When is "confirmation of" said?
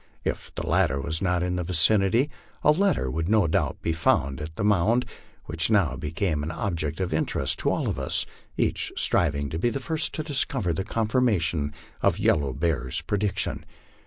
10.83-12.17